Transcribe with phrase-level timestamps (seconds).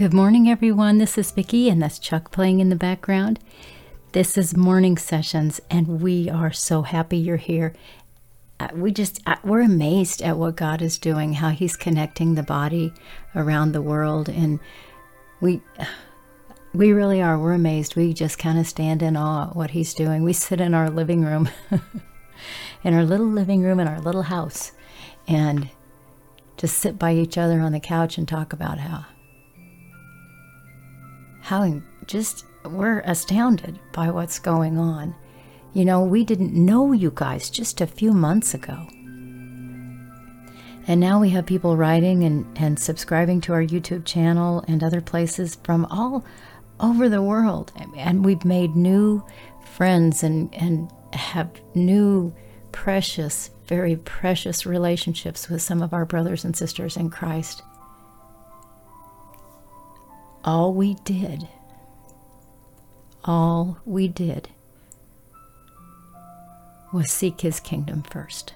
[0.00, 0.96] Good morning, everyone.
[0.96, 3.38] This is Vicki, and that's Chuck playing in the background.
[4.12, 7.74] This is morning sessions, and we are so happy you're here.
[8.58, 12.42] Uh, we just uh, we're amazed at what God is doing, how He's connecting the
[12.42, 12.94] body
[13.36, 14.58] around the world, and
[15.42, 15.60] we
[16.72, 17.38] we really are.
[17.38, 17.94] We're amazed.
[17.94, 20.22] We just kind of stand in awe at what He's doing.
[20.22, 21.50] We sit in our living room,
[22.82, 24.72] in our little living room in our little house,
[25.28, 25.68] and
[26.56, 29.04] just sit by each other on the couch and talk about how
[31.50, 35.12] how just we're astounded by what's going on.
[35.72, 38.86] You know, we didn't know you guys just a few months ago.
[40.86, 45.00] And now we have people writing and, and subscribing to our YouTube channel and other
[45.00, 46.24] places from all
[46.78, 47.72] over the world.
[47.96, 49.26] And we've made new
[49.64, 52.32] friends and, and have new,
[52.70, 57.64] precious, very precious relationships with some of our brothers and sisters in Christ.
[60.44, 61.48] All we did
[63.24, 64.48] all we did
[66.92, 68.54] was seek his kingdom first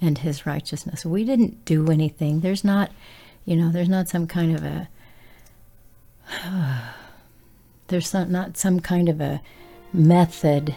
[0.00, 1.04] and his righteousness.
[1.04, 2.40] We didn't do anything.
[2.40, 2.92] There's not,
[3.44, 4.88] you know, there's not some kind of a,
[7.88, 9.40] there's not some kind of a
[9.92, 10.76] method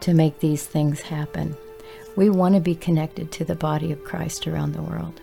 [0.00, 1.56] to make these things happen.
[2.14, 5.20] We want to be connected to the body of Christ around the world.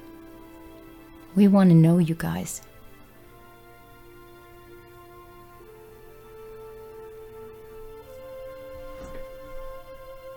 [1.35, 2.61] We want to know you guys.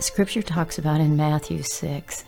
[0.03, 2.25] Scripture talks about in Matthew 6.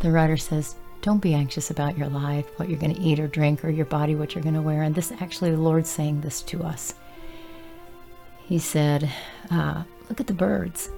[0.00, 3.28] The writer says, Don't be anxious about your life, what you're going to eat or
[3.28, 4.82] drink, or your body, what you're going to wear.
[4.82, 6.94] And this actually, the Lord's saying this to us.
[8.44, 9.10] He said,
[9.50, 10.90] uh, Look at the birds.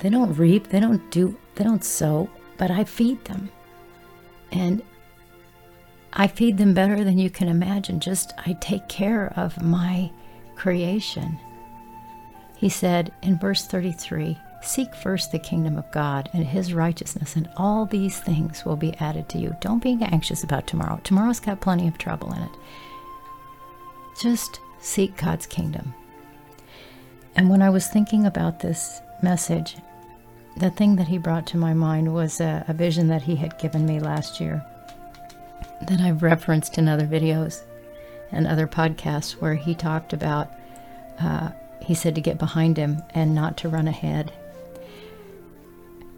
[0.00, 3.50] They don't reap, they don't do, they don't sow, but I feed them.
[4.50, 4.82] And
[6.12, 8.00] I feed them better than you can imagine.
[8.00, 10.10] Just I take care of my
[10.56, 11.38] creation.
[12.60, 17.48] He said in verse 33 Seek first the kingdom of God and his righteousness, and
[17.56, 19.56] all these things will be added to you.
[19.60, 21.00] Don't be anxious about tomorrow.
[21.02, 22.50] Tomorrow's got plenty of trouble in it.
[24.20, 25.94] Just seek God's kingdom.
[27.34, 29.78] And when I was thinking about this message,
[30.58, 33.58] the thing that he brought to my mind was a, a vision that he had
[33.58, 34.62] given me last year
[35.80, 37.62] that I've referenced in other videos
[38.30, 40.52] and other podcasts where he talked about
[41.18, 44.32] uh, he said to get behind him and not to run ahead.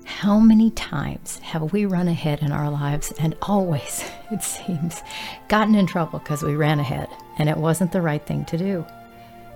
[0.04, 5.02] How many times have we run ahead in our lives and always, it seems,
[5.48, 7.08] gotten in trouble because we ran ahead
[7.38, 8.84] and it wasn't the right thing to do?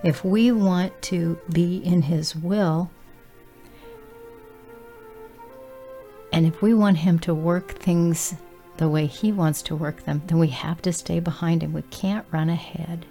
[0.03, 2.91] If we want to be in His will,
[6.31, 8.35] and if we want Him to work things
[8.77, 11.73] the way He wants to work them, then we have to stay behind Him.
[11.73, 13.05] We can't run ahead.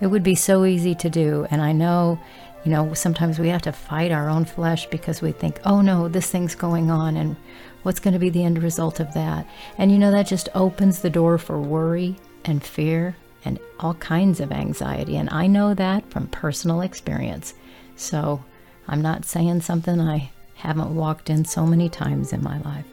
[0.00, 1.46] It would be so easy to do.
[1.50, 2.18] And I know,
[2.64, 6.08] you know, sometimes we have to fight our own flesh because we think, oh no,
[6.08, 7.36] this thing's going on and
[7.82, 9.46] what's going to be the end result of that?
[9.78, 14.40] And you know, that just opens the door for worry and fear and all kinds
[14.40, 15.16] of anxiety.
[15.16, 17.54] And I know that from personal experience.
[17.94, 18.44] So
[18.88, 22.86] I'm not saying something I haven't walked in so many times in my life.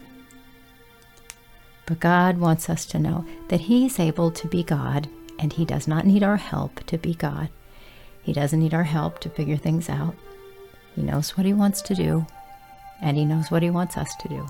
[1.85, 5.09] But God wants us to know that He's able to be God
[5.39, 7.49] and He does not need our help to be God.
[8.21, 10.15] He doesn't need our help to figure things out.
[10.95, 12.25] He knows what He wants to do,
[13.01, 14.47] and He knows what He wants us to do.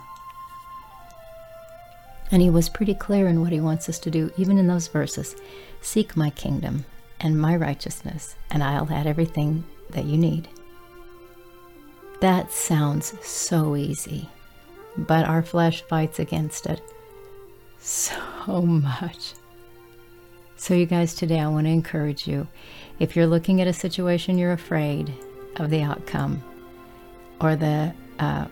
[2.32, 4.88] And He was pretty clear in what He wants us to do, even in those
[4.88, 5.36] verses
[5.82, 6.86] Seek my kingdom
[7.20, 10.48] and my righteousness, and I'll add everything that you need.
[12.22, 14.30] That sounds so easy,
[14.98, 16.82] but our flesh fights against it
[17.80, 18.16] so
[18.62, 19.34] much.
[20.64, 22.48] So, you guys, today I want to encourage you.
[22.98, 25.14] If you're looking at a situation you're afraid
[25.58, 26.42] of the outcome
[27.42, 28.46] or the uh,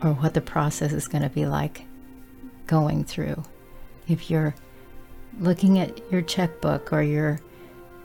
[0.00, 1.82] or what the process is going to be like
[2.68, 3.42] going through,
[4.06, 4.54] if you're
[5.40, 7.40] looking at your checkbook or your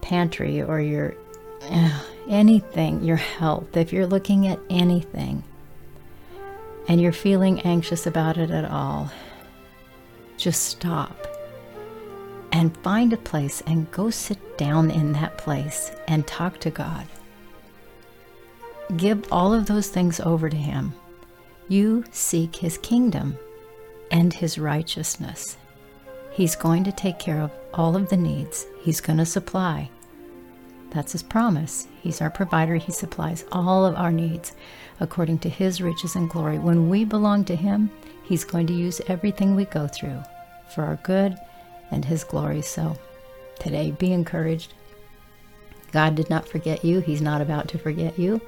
[0.02, 1.14] pantry or your
[1.70, 5.44] uh, anything, your health, if you're looking at anything
[6.88, 9.12] and you're feeling anxious about it at all,
[10.36, 11.25] just stop
[12.56, 17.06] and find a place and go sit down in that place and talk to God.
[18.96, 20.94] Give all of those things over to Him.
[21.68, 23.38] You seek His kingdom
[24.10, 25.58] and His righteousness.
[26.32, 29.90] He's going to take care of all of the needs, He's going to supply.
[30.92, 31.90] That's His promise.
[32.02, 34.54] He's our provider, He supplies all of our needs
[35.02, 36.58] according to His riches and glory.
[36.58, 37.92] When we belong to Him,
[38.24, 40.24] He's going to use everything we go through
[40.74, 41.38] for our good
[41.92, 42.62] and His glory.
[42.62, 42.98] So
[43.60, 44.74] today, be encouraged.
[45.92, 47.00] God did not forget you.
[47.00, 48.42] He's not about to forget you.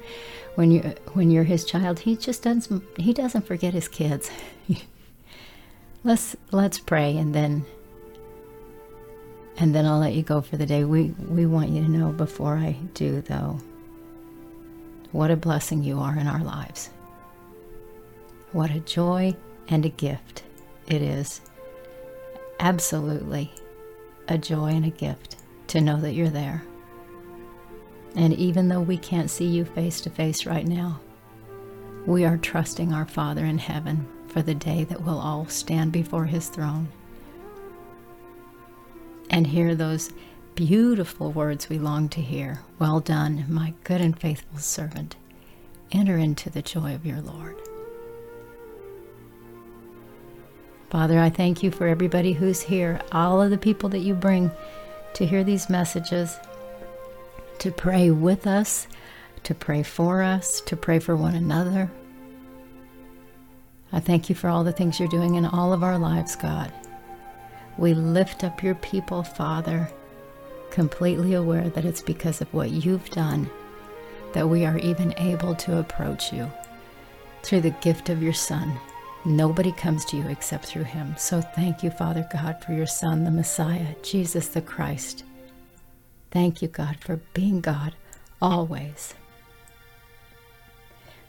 [0.54, 0.80] When you
[1.14, 4.30] when you're His child, He just doesn't He doesn't forget His kids.
[6.04, 7.64] let's let's pray and then
[9.56, 10.84] and then I'll let you go for the day.
[10.84, 13.60] We we want you to know before I do though
[15.12, 16.90] what a blessing you are in our lives.
[18.52, 19.34] What a joy
[19.68, 20.42] and a gift
[20.86, 21.40] it is.
[22.60, 23.52] Absolutely
[24.26, 25.36] a joy and a gift
[25.68, 26.62] to know that you're there.
[28.14, 31.00] And even though we can't see you face to face right now,
[32.06, 36.26] we are trusting our Father in heaven for the day that we'll all stand before
[36.26, 36.88] his throne
[39.30, 40.10] and hear those
[40.54, 42.62] beautiful words we long to hear.
[42.78, 45.16] Well done, my good and faithful servant.
[45.92, 47.56] Enter into the joy of your Lord.
[50.90, 54.50] Father, I thank you for everybody who's here, all of the people that you bring
[55.14, 56.38] to hear these messages,
[57.58, 58.86] to pray with us,
[59.42, 61.90] to pray for us, to pray for one another.
[63.92, 66.72] I thank you for all the things you're doing in all of our lives, God.
[67.76, 69.90] We lift up your people, Father,
[70.70, 73.50] completely aware that it's because of what you've done
[74.32, 76.50] that we are even able to approach you
[77.42, 78.78] through the gift of your Son.
[79.28, 81.14] Nobody comes to you except through him.
[81.18, 85.22] So thank you, Father God, for your Son, the Messiah, Jesus the Christ.
[86.30, 87.94] Thank you, God, for being God
[88.40, 89.12] always,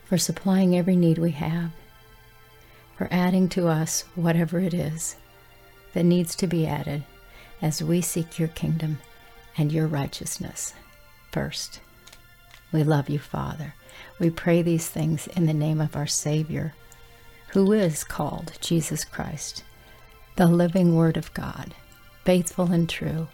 [0.05, 1.71] for supplying every need we have,
[2.97, 5.17] for adding to us whatever it is
[5.93, 7.03] that needs to be added
[7.61, 8.99] as we seek your kingdom
[9.57, 10.73] and your righteousness
[11.33, 11.81] first.
[12.71, 13.73] We love you, Father.
[14.19, 16.73] We pray these things in the name of our Savior,
[17.51, 19.63] who is called Jesus Christ,
[20.35, 21.75] the living Word of God,
[22.25, 23.27] faithful and true.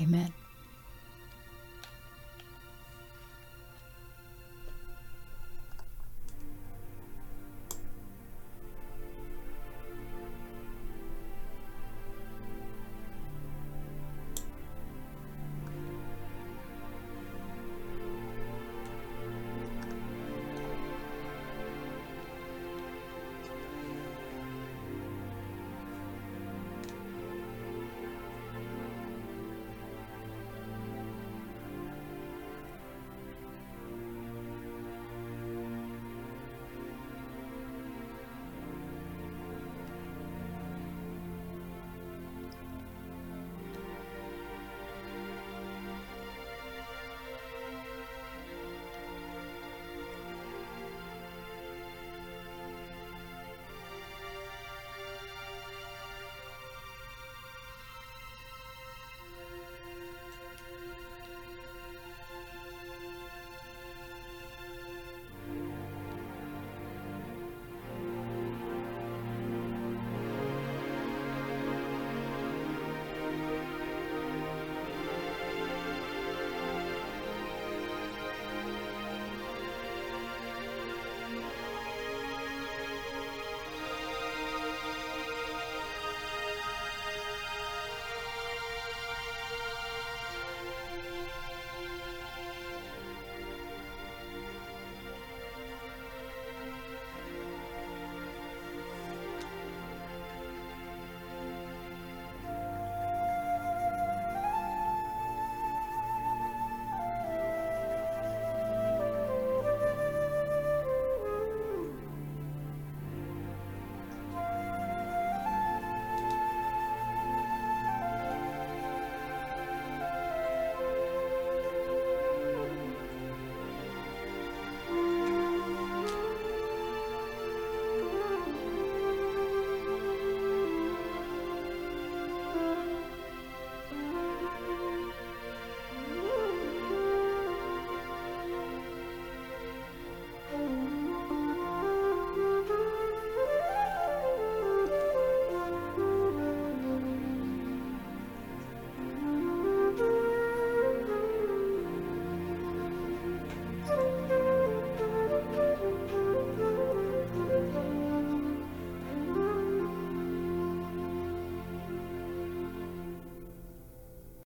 [0.00, 0.32] Amen.